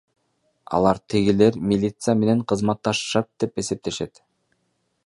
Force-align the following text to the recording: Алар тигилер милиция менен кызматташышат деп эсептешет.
Алар 0.77 0.99
тигилер 1.13 1.59
милиция 1.73 2.17
менен 2.23 2.43
кызматташышат 2.53 3.31
деп 3.45 3.65
эсептешет. 3.65 4.25